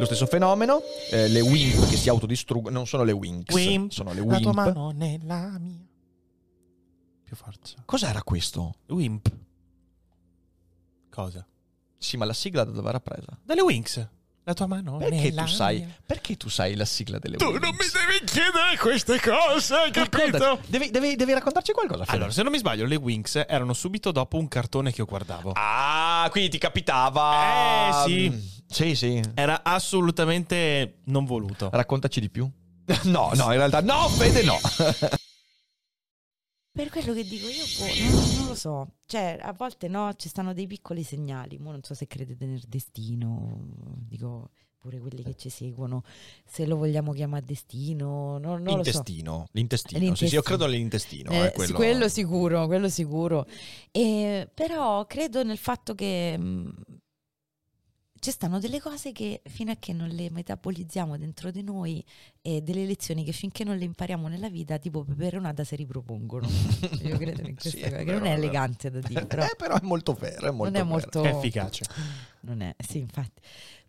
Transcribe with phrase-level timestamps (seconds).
[0.00, 4.12] Lo stesso fenomeno, eh, le wimp che si autodistruggono, non sono le winx, Wimp, sono
[4.12, 4.54] le La tua wimp.
[4.54, 5.84] mano nella mia.
[7.24, 7.76] Più forza.
[7.84, 8.74] Cos'era questo?
[8.88, 9.30] Wimp.
[11.10, 11.46] Cosa?
[11.98, 13.38] Sì, ma la sigla da dove era presa?
[13.42, 14.08] Dalle Winx.
[14.44, 15.76] La tua mano Perché nella tu sai?
[15.78, 15.94] mia.
[16.06, 17.60] Perché tu sai la sigla delle Tu Winx?
[17.60, 20.60] non mi devi chiedere queste cose, hai capito?
[20.66, 22.04] Devi, devi- devi raccontarci qualcosa.
[22.04, 22.16] Fede.
[22.16, 25.52] Allora, se non mi sbaglio, le Winx erano subito dopo un cartone che io guardavo.
[25.54, 28.04] Ah, quindi ti capitava.
[28.04, 28.30] Eh, sì.
[28.30, 28.38] Mm,
[28.70, 29.20] Sì, sì.
[29.34, 31.68] Era assolutamente non voluto.
[31.72, 32.48] Raccontaci di più.
[33.04, 34.58] No, no, in realtà no, Fede no.
[36.72, 38.94] Per quello che dico io, boh, non, non lo so.
[39.06, 41.58] Cioè, a volte no, ci stanno dei piccoli segnali.
[41.58, 43.58] Mo non so se credete nel destino,
[44.08, 46.02] dico pure quelli che ci seguono,
[46.46, 48.90] se lo vogliamo chiamare destino, non, non lo so.
[48.90, 49.48] L'intestino.
[49.52, 49.98] L'intestino.
[49.98, 50.30] Sì, L'intestino.
[50.30, 51.30] sì, io credo nell'intestino.
[51.30, 51.74] Eh, eh, quello...
[51.74, 53.46] quello sicuro, quello sicuro.
[53.90, 56.72] E, però credo nel fatto che mh,
[58.20, 62.04] ci stanno delle cose che fino a che non le metabolizziamo dentro di noi
[62.42, 66.46] e delle lezioni che finché non le impariamo nella vita, tipo peperonata si ripropongono.
[67.02, 69.74] Io credo in questa Sì, cosa, che non è elegante da dire, però Eh, però
[69.76, 71.84] è molto vero, è molto non è molto È efficace.
[72.42, 73.40] non è, sì, infatti.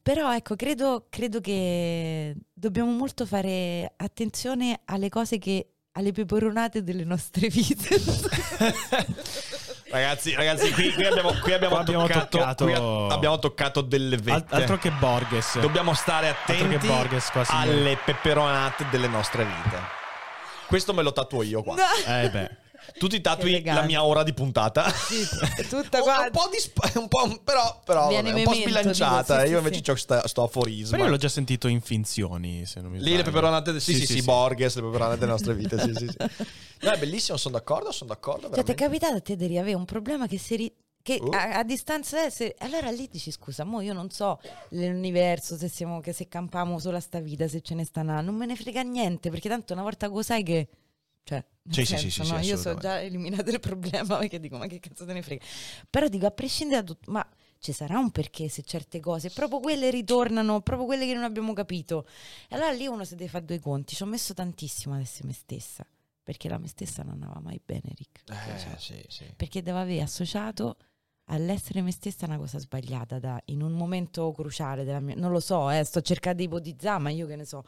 [0.02, 7.04] Però ecco, credo, credo che dobbiamo molto fare attenzione alle cose che alle peperonate delle
[7.04, 8.00] nostre vite.
[9.92, 13.82] Ragazzi, ragazzi, qui, qui abbiamo, qui abbiamo Qua abbiamo toccato, toccato- qui a- abbiamo toccato
[13.82, 14.56] delle vette.
[14.56, 15.60] altro che Borges.
[15.60, 19.78] Dobbiamo stare Altro che attenti Borges alle peperonate delle nostre vite.
[20.68, 21.76] Questo me lo tatuo io qua.
[22.08, 22.50] Eh beh.
[22.98, 24.90] Tu ti tatui la mia ora di puntata.
[24.92, 25.26] Sì,
[25.70, 26.20] tutta Un- qua.
[26.26, 29.34] un po' di sp- un po', però, però Viene vabbè, un po' sbilanciata.
[29.36, 29.90] dico, sì, io invece sì.
[29.92, 30.92] ho sta- sto aforisma.
[30.92, 34.06] Però io l'ho già sentito in finzioni, se non mi Lì le peperonate, sì, sì,
[34.06, 35.80] sì, Borges, le peperonate delle nostre vite.
[35.80, 36.18] Sì, sì, sì.
[36.84, 38.50] No, è bellissimo, sono d'accordo, sono d'accordo.
[38.50, 38.84] Cioè, ti è veramente.
[38.86, 41.30] capitato a te di avere un problema che si ri- che Uh.
[41.34, 44.40] a, a distanza se- allora lì dici scusa mo io non so
[44.70, 48.22] l'universo se siamo che se campiamo solo a sta vita se ce ne sta una
[48.22, 50.68] non me ne frega niente perché tanto una volta che lo sai che
[51.24, 52.82] cioè Sì, senso, sì, sì, no, sì, io so assolutamente.
[52.82, 55.46] già eliminato il problema perché dico ma che cazzo te ne frega
[55.90, 57.28] però dico a prescindere da tutto ma
[57.60, 61.54] ci sarà un perché se certe cose proprio quelle ritornano proprio quelle che non abbiamo
[61.54, 62.08] capito
[62.50, 65.28] e allora lì uno si deve fare due conti ci ho messo tantissimo ad essere
[65.28, 65.86] me stessa
[66.24, 69.26] perché la me stessa non andava mai bene Rick Eh, Cioè, sì, sì.
[69.36, 70.78] perché devo aver associato
[71.26, 75.40] all'essere me stessa una cosa sbagliata da, in un momento cruciale della mia non lo
[75.40, 77.64] so, eh, sto cercando di ipotizzare, ma io che ne so.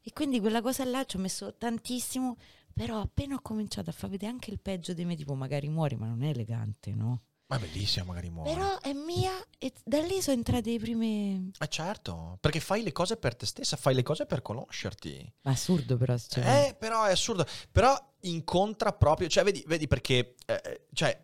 [0.00, 2.36] E quindi quella cosa là ci ho messo tantissimo,
[2.76, 5.96] però appena ho cominciato a far vedere anche il peggio di me, tipo magari muori,
[5.96, 7.22] ma non è elegante, no?
[7.46, 8.52] Ma è bellissima, magari muore.
[8.52, 11.50] Però è mia e da lì sono entrate le prime...
[11.58, 15.34] Eh certo, perché fai le cose per te stessa, fai le cose per conoscerti.
[15.42, 17.46] Ma assurdo però, cioè, Eh, però è assurdo.
[17.72, 21.18] Però incontra proprio, cioè vedi, vedi perché, eh, cioè,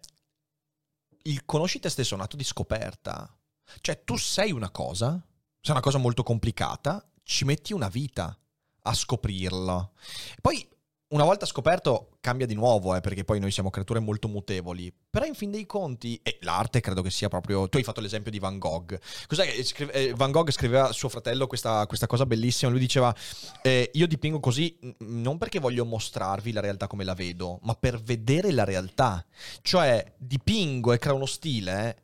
[1.24, 3.38] il conosci te stesso è un atto di scoperta.
[3.82, 5.22] Cioè, tu sei una cosa,
[5.60, 8.34] sei una cosa molto complicata, ci metti una vita
[8.84, 9.90] a scoprirla.
[10.40, 10.70] Poi,
[11.12, 14.92] una volta scoperto, cambia di nuovo, eh, perché poi noi siamo creature molto mutevoli.
[15.10, 17.68] Però, in fin dei conti, e l'arte credo che sia proprio.
[17.68, 18.98] Tu hai fatto l'esempio di Van Gogh.
[19.26, 22.70] Cos'è scrive- eh, Van Gogh scriveva a suo fratello questa, questa cosa bellissima.
[22.70, 23.14] Lui diceva:
[23.62, 28.00] eh, Io dipingo così non perché voglio mostrarvi la realtà come la vedo, ma per
[28.00, 29.24] vedere la realtà.
[29.60, 31.88] Cioè, dipingo e creo uno stile.
[31.88, 31.96] eh,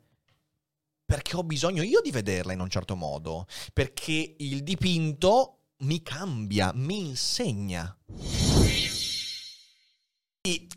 [1.09, 3.47] Perché ho bisogno io di vederla in un certo modo.
[3.73, 7.97] Perché il dipinto mi cambia, mi insegna.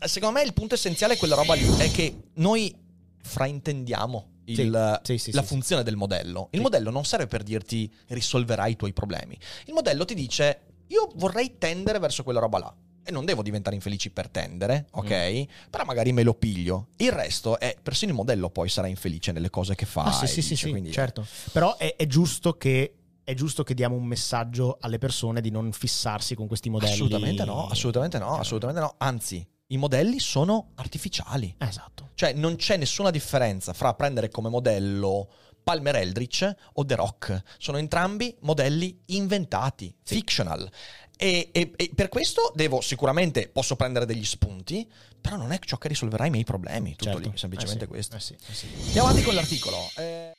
[0.07, 2.73] Secondo me il punto essenziale è quella roba lì, è che noi
[3.21, 6.49] fraintendiamo il- Sì, sì, sì, la funzione del modello.
[6.51, 9.37] Il modello non serve per dirti risolverai i tuoi problemi.
[9.65, 12.75] Il modello ti dice io vorrei tendere verso quella roba là.
[13.05, 15.11] E non devo diventare infelici per tendere, ok?
[15.11, 15.43] Mm.
[15.69, 16.87] Però magari me lo piglio.
[16.97, 20.03] Il resto è, persino il modello poi sarà infelice nelle cose che fa.
[20.03, 21.25] Ah, sì, sì, dice, sì, quindi- certo.
[21.51, 22.95] Però è, è giusto che
[23.25, 26.93] è giusto che diamo un messaggio alle persone di non fissarsi con questi modelli.
[26.93, 28.95] Assolutamente no, assolutamente no, assolutamente no.
[28.97, 31.53] Anzi, i modelli sono artificiali.
[31.57, 32.11] Esatto.
[32.13, 35.27] Cioè, non c'è nessuna differenza fra prendere come modello
[35.63, 37.41] Palmer Eldritch o The Rock.
[37.57, 40.69] Sono entrambi modelli inventati, fictional.
[41.17, 44.87] E, e- e per questo devo sicuramente posso prendere degli spunti,
[45.19, 46.91] però non è ciò che risolverà i miei problemi.
[46.95, 47.29] Tutto Certo.
[47.29, 48.15] lì, semplicemente Eh sì, questo.
[48.15, 48.67] eh sì, eh sì.
[48.87, 49.77] Andiamo avanti con l'articolo.
[49.95, 50.32] Eh,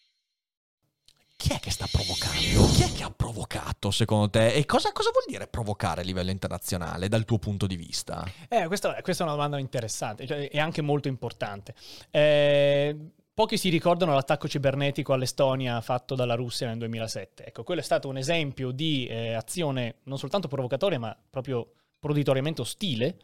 [1.44, 2.73] Chi è che sta provocando?
[2.73, 4.55] Chi è che ha provocato secondo te?
[4.55, 8.25] E cosa, cosa vuol dire provocare a livello internazionale dal tuo punto di vista?
[8.49, 11.75] Eh, questa, questa è una domanda interessante cioè, e anche molto importante.
[12.11, 12.96] Eh,
[13.35, 17.44] pochi si ricordano l'attacco cibernetico all'Estonia fatto dalla Russia nel 2007.
[17.44, 22.62] Ecco, quello è stato un esempio di eh, azione non soltanto provocatoria, ma proprio proditoriamente
[22.62, 23.19] ostile.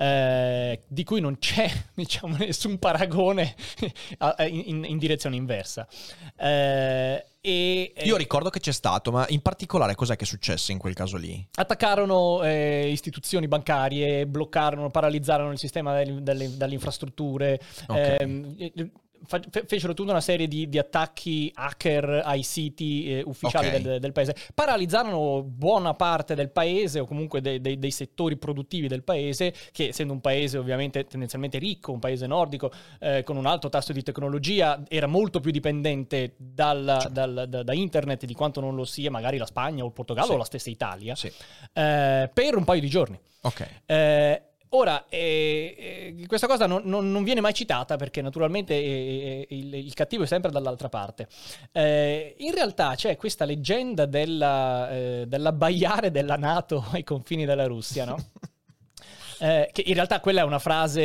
[0.00, 3.54] Eh, di cui non c'è diciamo, nessun paragone
[4.18, 5.86] a- in, in direzione inversa.
[6.36, 10.78] Eh, e, Io ricordo che c'è stato, ma in particolare cos'è che è successo in
[10.78, 11.44] quel caso lì?
[11.54, 18.16] Attaccarono eh, istituzioni bancarie, bloccarono, paralizzarono il sistema delle, delle- delle infrastrutture, Ok.
[18.20, 18.90] ehm, eh,
[19.66, 23.78] fecero tutta una serie di, di attacchi hacker ai siti eh, ufficiali Ok.
[23.78, 28.88] del, del paese, paralizzarono buona parte del paese o comunque dei, dei- dei settori produttivi
[28.88, 32.70] del paese, che essendo un paese ovviamente tendenzialmente ricco, un paese nordico,
[33.00, 37.72] eh, con un alto tasso di tecnologia, era molto più dipendente dal- dal- da, da
[37.74, 40.34] internet di quanto non lo sia magari la Spagna o il Portogallo Sì.
[40.34, 41.26] o la stessa Italia Sì.
[41.72, 43.18] eh, per un paio di giorni.
[43.42, 43.66] Ok.
[44.70, 49.54] Ora, eh, eh, questa cosa non, non- non viene mai citata perché naturalmente eh, eh,
[49.56, 51.26] il, il cattivo è sempre dall'altra parte.
[51.72, 58.04] Eh, in realtà c'è questa leggenda della, eh, dell'abbaiare della Nato ai confini della Russia,
[58.04, 58.16] no?
[59.40, 61.00] Eh, che in realtà quella è una frase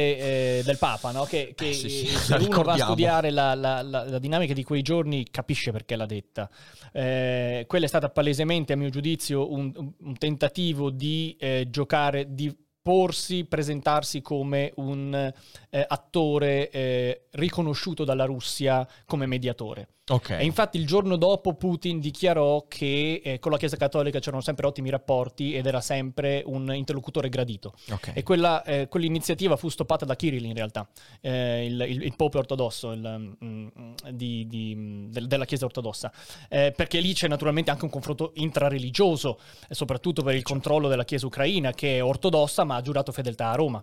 [0.57, 1.23] eh, del Papa, no?
[1.23, 4.53] che, che Eh, sì, sì, se uno va a studiare la, la- la- la dinamica
[4.53, 6.49] di quei giorni capisce perché l'ha detta.
[6.91, 11.37] Quella è stata palesemente, a mio giudizio, un, un tentativo di
[11.67, 12.51] giocare, di
[12.83, 19.87] porsi, presentarsi come un eh, attore eh, riconosciuto dalla Russia come mediatore.
[20.09, 20.31] Ok.
[20.31, 24.67] E infatti il giorno dopo Putin dichiarò che eh, con la Chiesa Cattolica c'erano sempre
[24.67, 27.73] ottimi rapporti ed era sempre un interlocutore gradito.
[27.89, 28.11] Ok.
[28.13, 30.85] E quella, eh, quell'iniziativa fu stoppata da Kirill in realtà,
[31.21, 33.67] eh, il, il- il pope ortodosso il, mm,
[34.11, 36.11] di- di- del- della Chiesa ortodossa,
[36.49, 39.39] Eh, perché lì c'è naturalmente anche un confronto intrareligioso,
[39.69, 43.51] eh, soprattutto per il controllo della Chiesa ucraina che è ortodossa ma ha giurato fedeltà
[43.51, 43.81] a Roma.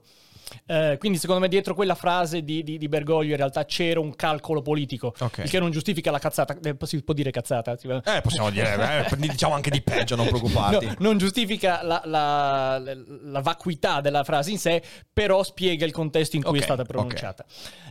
[0.66, 4.14] Eh, quindi secondo me dietro quella frase di, di- di Bergoglio in realtà c'era un
[4.16, 5.38] calcolo politico, Ok.
[5.38, 7.72] il che non giustifica la cazzata, eh, si può dire cazzata?
[7.72, 8.74] Eh, possiamo dire,
[9.10, 10.86] eh, diciamo anche di peggio, non preoccuparti.
[10.86, 14.82] No, non giustifica la, la- la vacuità della frase in sé,
[15.12, 17.44] però spiega il contesto in cui Ok, è stata pronunciata.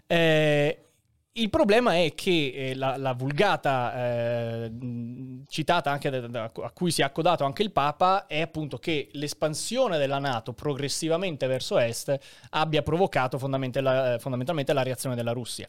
[0.07, 0.83] Eh,
[1.33, 4.71] il problema è che eh, la, la vulgata eh,
[5.47, 9.09] citata anche da- da- a cui si è accodato anche il Papa è appunto che
[9.13, 12.17] l'espansione della Nato progressivamente verso est
[12.51, 15.67] abbia provocato fondamentalmente la, eh, fondamentalmente la reazione della Russia.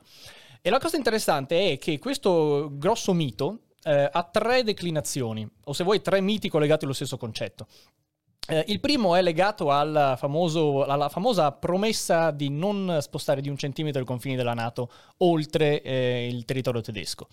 [0.62, 5.84] E la cosa interessante è che questo grosso mito eh, ha tre declinazioni, o se
[5.84, 7.66] vuoi tre miti collegati allo stesso concetto.
[8.50, 13.56] Eh, il primo è legato al famoso- alla famosa promessa di non spostare di un
[13.56, 17.28] centimetro i confini della Nato oltre eh, il territorio tedesco.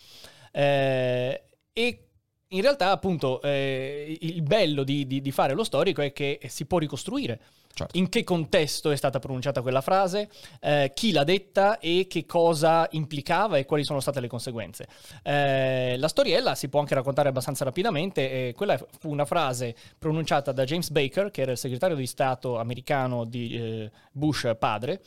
[0.52, 1.44] Eh,
[1.74, 2.08] e
[2.50, 6.66] in realtà, appunto, eh, il bello di, di- di fare lo storico è che si
[6.66, 7.42] può ricostruire
[7.78, 7.96] Certo.
[7.96, 10.30] in che contesto è stata pronunciata quella frase,
[10.62, 14.88] eh, chi l'ha detta e che cosa implicava e quali sono state le conseguenze.
[15.22, 18.48] Eh, la storiella si può anche raccontare abbastanza rapidamente.
[18.48, 22.58] eh, quella fu una frase pronunciata da James Baker, che era il segretario di Stato
[22.58, 25.02] americano di eh, Bush padre.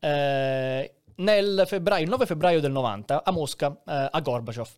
[0.00, 4.68] eh, nel febbraio, il 9 febbraio del 90 a Mosca, eh, a Gorbaciov.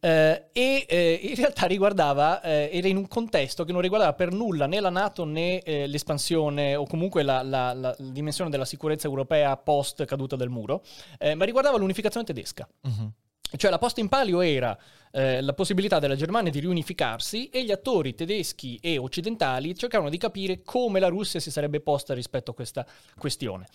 [0.00, 4.30] Eh, e eh, in realtà riguardava, eh, era in un contesto che non riguardava per
[4.32, 9.08] nulla né la Nato né eh, l'espansione o comunque la, la- la- dimensione della sicurezza
[9.08, 10.84] europea post caduta del muro,
[11.18, 12.68] eh, ma riguardava l'unificazione tedesca.
[12.82, 13.12] Mhm.
[13.56, 14.76] Cioè la posta in palio era
[15.10, 20.18] eh, la possibilità della Germania di riunificarsi e gli attori tedeschi e occidentali cercavano di
[20.18, 22.86] capire come la Russia si sarebbe posta rispetto a questa
[23.18, 23.66] questione.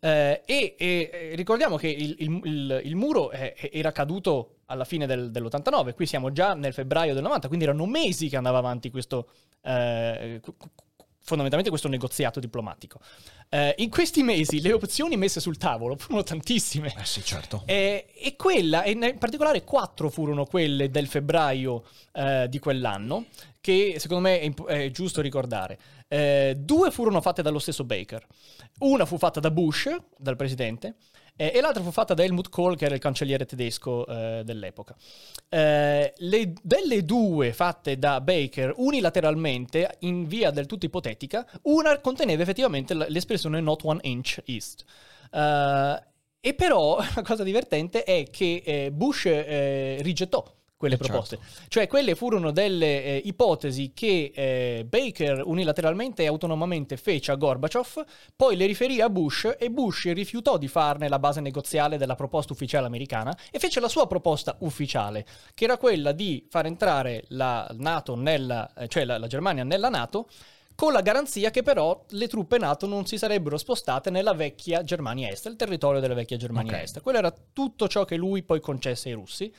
[0.00, 5.06] Eh, e, e, ricordiamo che il, il- il- il muro eh, era caduto alla fine
[5.06, 8.90] del- dell'89, qui siamo già nel febbraio del 90, quindi erano mesi che andava avanti
[8.90, 9.28] questo,
[9.62, 10.40] eh,
[11.24, 12.98] fondamentalmente questo negoziato diplomatico.
[13.48, 16.92] Eh, in questi mesi le opzioni messe sul tavolo furono tantissime.
[16.98, 17.62] Eh sì, certo.
[17.66, 23.26] Eh, e quella, e in particolare quattro furono quelle del febbraio eh, di quell'anno,
[23.60, 25.78] che secondo me è, imp- è giusto ricordare.
[26.08, 28.26] Eh, due furono fatte dallo stesso Baker.
[28.80, 30.96] Una fu fatta da Bush, dal presidente,
[31.50, 34.94] e l'altra fu fatta da Helmut Kohl, che era il cancelliere tedesco eh, dell'epoca.
[35.48, 42.42] Eh, le- delle due fatte da Baker unilateralmente, in via del tutto ipotetica, una conteneva
[42.42, 44.84] effettivamente l'espressione not one inch east.
[45.32, 46.02] Eh,
[46.44, 50.44] e però la cosa divertente è che eh, Bush eh, rigettò
[50.82, 51.12] quelle certo.
[51.12, 51.38] proposte.
[51.68, 58.04] Cioè, quelle furono delle eh, ipotesi che eh, Baker unilateralmente e autonomamente fece a Gorbaciov,
[58.34, 62.52] poi le riferì a Bush e Bush rifiutò di farne la base negoziale della proposta
[62.52, 65.24] ufficiale americana e fece la sua proposta ufficiale,
[65.54, 69.88] che era quella di far entrare la NATO nella, eh, cioè la, la Germania nella
[69.88, 70.26] NATO
[70.74, 75.28] con la garanzia che però le truppe NATO non si sarebbero spostate nella vecchia Germania
[75.28, 76.82] Est, il territorio della vecchia Germania Ok.
[76.82, 77.00] Est.
[77.02, 79.52] Quello era tutto ciò che lui poi concesse ai russi.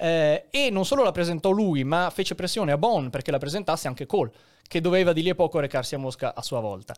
[0.00, 3.88] Eh, e non solo la presentò lui, ma fece pressione a Bonn perché la presentasse
[3.88, 4.30] anche Kohl,
[4.68, 6.94] che doveva di lì a poco recarsi a Mosca a sua volta.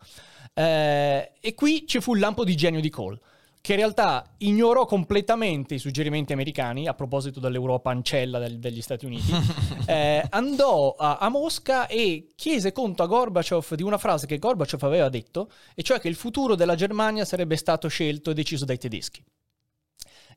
[0.52, 3.18] Eh, e qui ci fu il lampo di genio di Kohl,
[3.62, 9.06] che in realtà ignorò completamente i suggerimenti americani a proposito dell'Europa ancella del- degli Stati
[9.06, 9.32] Uniti.
[9.90, 14.84] Eh, andò a, a Mosca e chiese conto a Gorbaciov di una frase che Gorbaciov
[14.84, 18.78] aveva detto, e cioè che il futuro della Germania sarebbe stato scelto e deciso dai
[18.78, 19.20] tedeschi.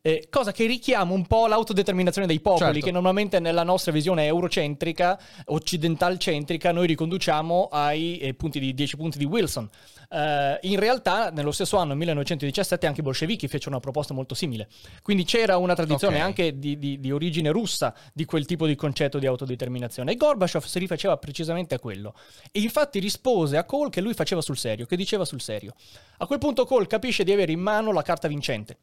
[0.05, 2.85] Eh, cosa che richiama un po' l'autodeterminazione dei popoli, Certo.
[2.87, 9.17] che normalmente nella nostra visione eurocentrica, occidental-centrica, noi riconduciamo ai eh, punti di 10 punti
[9.17, 9.69] di Wilson.
[10.09, 14.67] Eh, in realtà, nello stesso anno, 1917, anche i bolscevichi fecero una proposta molto simile.
[15.01, 16.21] Quindi c'era una tradizione Ok.
[16.21, 20.11] anche di, di- di origine russa di quel tipo di concetto di autodeterminazione.
[20.11, 22.13] E Gorbaciov si rifaceva precisamente a quello.
[22.51, 25.73] E infatti rispose a Kohl che lui faceva sul serio, che diceva sul serio.
[26.17, 28.77] A quel punto Kohl capisce di avere in mano la carta vincente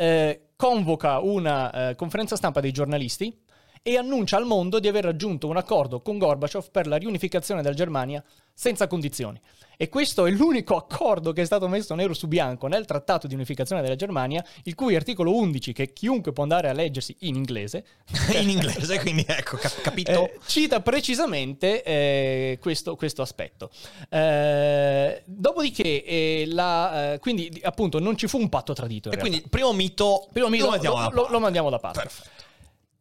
[0.00, 3.38] eh, convoca una eh, conferenza stampa dei giornalisti
[3.82, 7.74] e annuncia al mondo di aver raggiunto un accordo con Gorbaciov per la riunificazione della
[7.74, 8.22] Germania
[8.52, 9.40] senza condizioni.
[9.78, 13.32] E questo è l'unico accordo che è stato messo nero su bianco nel trattato di
[13.34, 17.86] unificazione della Germania, il cui articolo 11, che chiunque può andare a leggersi in inglese,
[18.38, 20.10] In inglese, quindi ecco, cap- capito?
[20.10, 23.70] eh, cita precisamente eh, questo, questo aspetto.
[24.10, 29.08] Eh, dopodiché, eh, la, eh, quindi di- appunto non ci fu un patto tradito.
[29.08, 29.30] e realtà.
[29.30, 32.00] quindi, primo mito, Primo mito, lo lo, lo- lo mandiamo da parte.
[32.00, 32.39] Perfetto.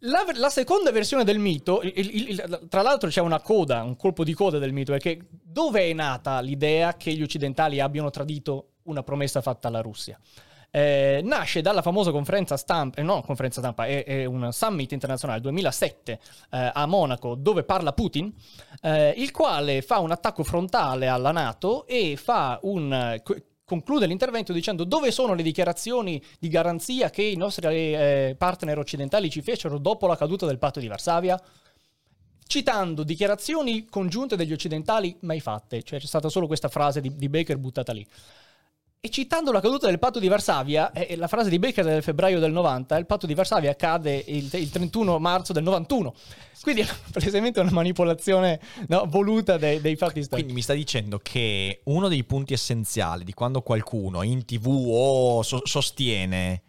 [0.04, 3.98] La, la seconda versione del mito, il- il- il- tra l'altro c'è una coda, un
[3.98, 8.76] colpo di coda del mito, perché dove è nata l'idea che gli occidentali abbiano tradito
[8.84, 10.18] una promessa fatta alla Russia?
[10.72, 15.42] Eh, nasce dalla famosa conferenza stampa, eh, no, conferenza stampa, è, è un summit internazionale
[15.42, 16.12] 2007
[16.52, 18.32] eh, a Monaco dove parla Putin,
[18.82, 23.24] eh, il quale fa un attacco frontale alla Nato e fa un, eh,
[23.70, 29.30] conclude l'intervento dicendo dove sono le dichiarazioni di garanzia che i nostri eh, partner occidentali
[29.30, 31.40] ci fecero dopo la caduta del patto di Varsavia?
[32.48, 37.30] Citando dichiarazioni congiunte degli occidentali mai fatte, cioè c'è stata solo questa frase di, di
[37.30, 38.04] Baker buttata lì.
[39.02, 42.38] E citando la caduta del patto di Varsavia, eh, la frase di Baker del febbraio
[42.38, 46.14] del 90, il patto di Varsavia cade il, il 31 marzo del 91.
[46.62, 50.32] Quindi è palesemente una manipolazione no, voluta dei, dei fatti storici.
[50.32, 55.44] Quindi mi sta dicendo che uno dei punti essenziali di quando qualcuno in tv o
[55.44, 56.64] so- sostiene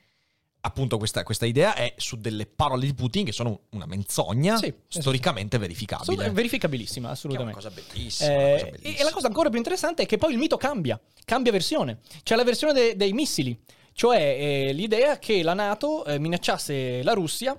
[0.62, 4.72] appunto questa, questa idea è su delle parole di Putin che sono una menzogna Sì,
[4.88, 6.30] storicamente Assolut- verificabile.
[6.30, 7.54] verificabilissima, Che è una assolutamente.
[7.54, 8.30] cosa bellissima.
[8.30, 8.98] Eh, una cosa e- bellissima.
[8.98, 11.98] e la cosa ancora più interessante è che poi il mito cambia, cambia versione.
[12.22, 13.58] C'è la versione de- dei missili,
[13.92, 17.58] cioè eh, l'idea che la Nato eh, minacciasse la Russia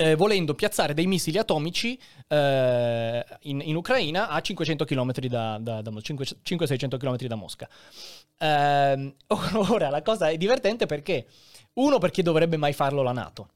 [0.00, 1.98] eh, volendo piazzare dei missili atomici
[2.28, 7.34] eh, in, in Ucraina a 500 km da, da, da Mo- 5 500-600 km da
[7.34, 7.68] Mosca.
[8.38, 9.14] Ehm,
[9.68, 11.26] ora la cosa è divertente perché,
[11.74, 13.50] uno, perché dovrebbe mai farlo la Nato?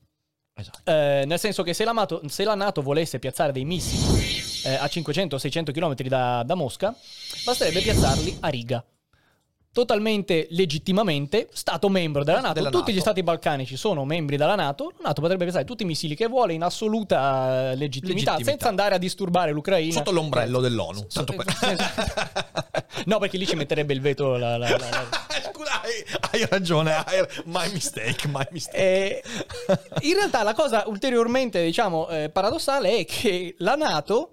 [0.55, 0.91] Esatto.
[0.91, 4.21] Eh, nel senso che se la, NATO, se la NATO volesse piazzare dei missili
[4.65, 6.95] eh, a 500-600 km da, da Mosca,
[7.45, 8.85] basterebbe piazzarli a riga.
[9.73, 12.53] Totalmente legittimamente, Stato membro della NATO.
[12.53, 12.97] Della tutti NATO.
[12.97, 14.93] gli stati balcanici sono membri della NATO.
[14.99, 18.51] La NATO potrebbe piazzare tutti i missili che vuole in assoluta eh, legittimità, Legittimità.
[18.51, 19.93] senza andare a disturbare l'Ucraina.
[19.95, 21.07] Sotto l'ombrello dell'ONU.
[21.07, 21.47] Tanto per...
[21.49, 22.85] Esatto.
[23.07, 25.09] no, perché lì ci metterebbe il veto la- la- la-
[26.33, 26.95] hai ragione.
[26.95, 28.77] hai- My mistake, my mistake.
[28.79, 29.23] Eh,
[30.03, 34.33] in realtà la cosa ulteriormente, diciamo, eh, paradossale è che la NATO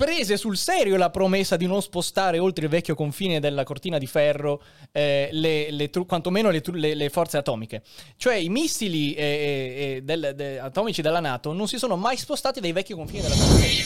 [0.00, 4.06] prese sul serio la promessa di non spostare oltre il vecchio confine della cortina di
[4.06, 7.82] ferro eh, le, le tru- quantomeno le, tru- le- le forze atomiche.
[8.16, 12.16] Cioè i missili eh, eh, eh, del- de- atomici della NATO non si sono mai
[12.16, 13.84] spostati dai vecchi confini della cortina.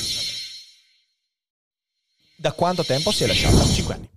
[2.36, 3.64] Da quanto tempo si è lasciata?
[3.64, 4.08] 5 anni.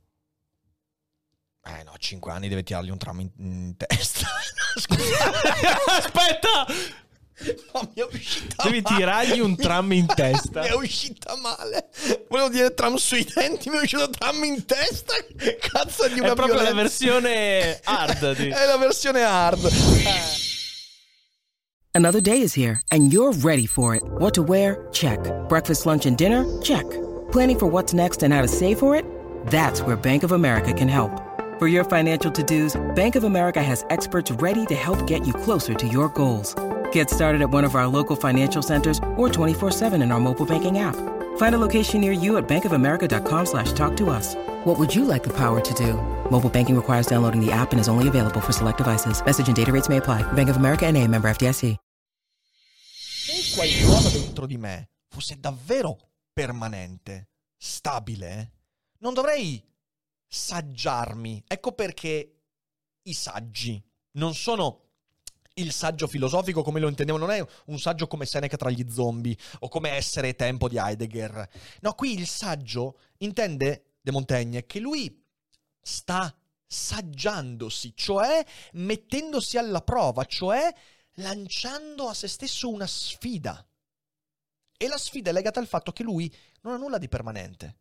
[1.66, 4.27] Eh no, 5 anni deve tirargli un tram in, in testa.
[5.98, 7.07] Aspetta!
[7.74, 8.96] No, mi è uscita Devi male.
[8.98, 10.62] tirargli un tram in testa.
[10.62, 11.89] mi è uscita male.
[12.29, 15.13] Volevo dire tram sui denti, mi è uscito tram in testa.
[15.60, 16.82] Cazzo di una È proprio la violenza.
[16.82, 18.36] versione hard.
[18.38, 19.70] di- È la versione hard.
[21.94, 24.03] Another day is here, and you're ready for it.
[24.20, 24.88] What to wear?
[24.91, 25.20] Check.
[25.48, 26.46] Breakfast, lunch, and dinner?
[26.62, 26.86] Check.
[27.32, 29.03] Planning for what's next and how to save for it?
[29.48, 31.12] That's where Bank of America can help.
[31.58, 35.34] For your financial to dos, Bank of America has experts ready to help get you
[35.34, 36.53] closer to your goals.
[36.98, 40.80] Get started at one of our local financial centers or 24-7 in our mobile banking
[40.80, 40.96] app.
[41.38, 44.34] Find a location near you at bankofamerica.com slash talk to us.
[44.66, 45.94] What would you like the power to do?
[46.32, 49.24] Mobile banking requires downloading the app and is only available for select devices.
[49.24, 50.24] Message and data rates may apply.
[50.34, 51.77] Bank of America and a member FDIC.
[52.89, 55.98] Se qualcosa dentro di me fosse davvero
[56.34, 58.54] permanente, stabile,
[59.01, 59.63] non dovrei
[60.27, 61.44] saggiarmi.
[61.46, 62.42] Ecco perché
[63.04, 63.80] i saggi
[64.13, 64.87] non sono
[65.58, 69.38] il saggio filosofico come lo intendevo, non è un saggio come Seneca tra gli zombie
[69.60, 71.50] o come Essere e Tempo di Heidegger.
[71.82, 75.24] No, qui il saggio intende De Montaigne che lui
[75.82, 76.36] sta
[76.66, 80.74] saggiandosi, cioè mettendosi alla prova, cioè
[81.16, 83.66] lanciando a se stesso una sfida.
[84.80, 87.78] E la sfida è legata al fatto che lui non ha nulla di permanente.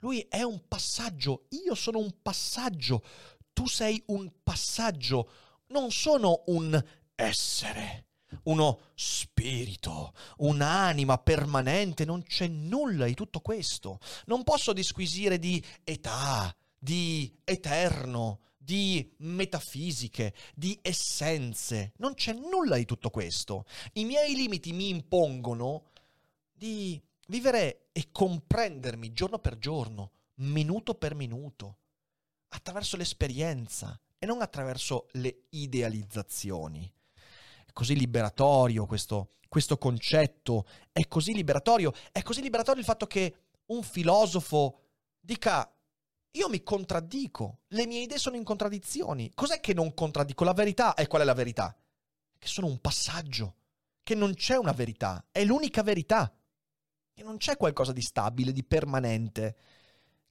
[0.00, 3.04] Lui è un passaggio, io sono un passaggio,
[3.52, 5.30] tu sei un passaggio,
[5.68, 8.06] non sono un essere,
[8.44, 13.98] uno spirito, un'anima permanente, non c'è nulla di tutto questo.
[14.26, 21.92] Non posso disquisire di età, di eterno, di metafisiche, di essenze.
[21.98, 23.64] Non c'è nulla di tutto questo.
[23.94, 25.90] I miei limiti mi impongono
[26.52, 31.76] di vivere e comprendermi giorno per giorno, minuto per minuto,
[32.48, 36.90] attraverso l'esperienza e non attraverso le idealizzazioni.
[37.72, 43.36] È così liberatorio questo, questo concetto, è così liberatorio, è così liberatorio il fatto che
[43.68, 44.80] un filosofo
[45.18, 45.74] dica
[46.32, 49.30] io mi contraddico, le mie idee sono in contraddizioni.
[49.34, 50.44] Cos'è che non contraddico?
[50.44, 50.92] La verità.
[50.92, 51.74] E qual è la verità?
[52.38, 53.54] Che sono un passaggio,
[54.02, 56.30] che non c'è una verità, è l'unica verità.
[57.14, 59.56] Che non c'è qualcosa di stabile, di permanente.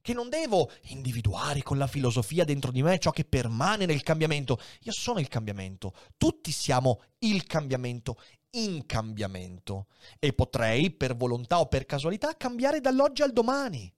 [0.02, 4.58] Che non devo individuare con la filosofia dentro di me ciò che permane nel cambiamento.
[4.80, 5.94] Io sono il cambiamento.
[6.16, 9.86] Tutti siamo il cambiamento, in cambiamento.
[10.18, 13.90] E potrei, per volontà o per casualità, cambiare dall'oggi al domani.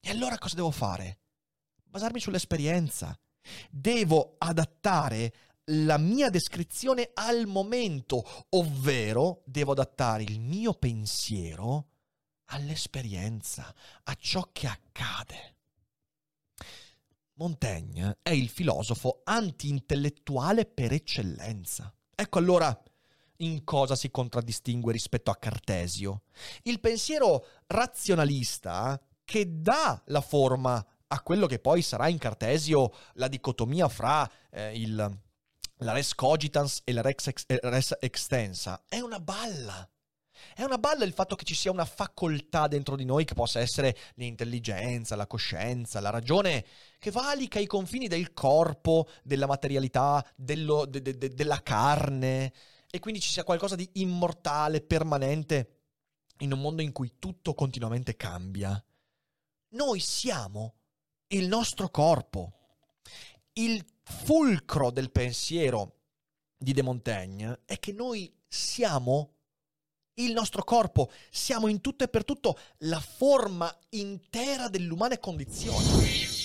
[0.00, 1.18] E allora cosa devo fare?
[1.88, 3.18] basarmi sull'esperienza.
[3.70, 5.32] Devo adattare
[5.70, 11.88] la mia descrizione al momento, ovvero devo adattare il mio pensiero
[12.48, 15.56] all'esperienza, a ciò che accade.
[17.34, 21.92] Montaigne è il filosofo anti-intellettuale per eccellenza.
[22.14, 22.82] Ecco allora
[23.38, 26.22] in cosa si contraddistingue rispetto a Cartesio.
[26.62, 33.28] Il pensiero razionalista che dà la forma a quello che poi sarà in Cartesio la
[33.28, 34.94] dicotomia fra eh, il,
[35.76, 38.82] la res cogitans e la res, ex, eh, res extensa.
[38.88, 39.88] È una balla.
[40.54, 43.60] È una balla il fatto che ci sia una facoltà dentro di noi che possa
[43.60, 46.64] essere l'intelligenza, la coscienza, la ragione,
[46.98, 52.52] che valica i confini del corpo, della materialità, dello, de, de, de, della carne,
[52.90, 55.80] e quindi ci sia qualcosa di immortale, permanente,
[56.38, 58.82] in un mondo in cui tutto continuamente cambia.
[59.70, 60.74] Noi siamo
[61.28, 62.52] il nostro corpo.
[63.54, 65.96] Il fulcro del pensiero
[66.56, 69.37] di De Montaigne è che noi siamo
[70.18, 76.36] il nostro corpo, siamo in tutto e per tutto la forma intera dell'umana condizione.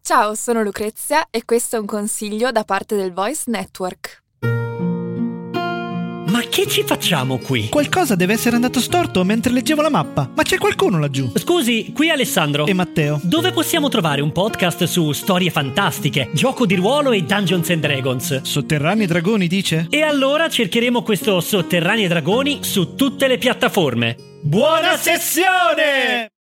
[0.00, 4.22] Ciao, sono Lucrezia e questo è un consiglio da parte del Voice Network.
[6.58, 7.68] Che ci facciamo qui?
[7.68, 10.28] Qualcosa deve essere andato storto mentre leggevo la mappa.
[10.34, 11.30] Ma c'è qualcuno laggiù?
[11.36, 12.66] Scusi, qui Alessandro.
[12.66, 13.20] E Matteo.
[13.22, 18.42] Dove possiamo trovare un podcast su storie fantastiche, gioco di ruolo e Dungeons and Dragons?
[18.42, 19.86] Sotterranei dragoni, dice?
[19.88, 24.16] E allora cercheremo questo Sotterranei Dragoni su tutte le piattaforme.
[24.42, 26.37] Buona sessione!